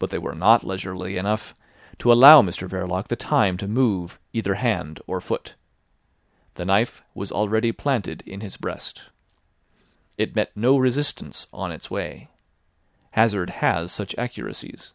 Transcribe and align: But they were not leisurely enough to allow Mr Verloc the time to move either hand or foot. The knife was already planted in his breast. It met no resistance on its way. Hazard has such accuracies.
But 0.00 0.10
they 0.10 0.18
were 0.18 0.34
not 0.34 0.64
leisurely 0.64 1.16
enough 1.16 1.54
to 2.00 2.10
allow 2.12 2.42
Mr 2.42 2.68
Verloc 2.68 3.06
the 3.06 3.14
time 3.14 3.56
to 3.58 3.68
move 3.68 4.18
either 4.32 4.54
hand 4.54 4.98
or 5.06 5.20
foot. 5.20 5.54
The 6.54 6.64
knife 6.64 7.04
was 7.14 7.30
already 7.30 7.70
planted 7.70 8.22
in 8.26 8.40
his 8.40 8.56
breast. 8.56 9.04
It 10.18 10.34
met 10.34 10.56
no 10.56 10.76
resistance 10.78 11.46
on 11.52 11.70
its 11.70 11.88
way. 11.88 12.26
Hazard 13.12 13.50
has 13.62 13.92
such 13.92 14.16
accuracies. 14.18 14.92